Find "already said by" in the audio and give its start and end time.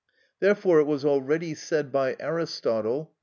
1.05-2.15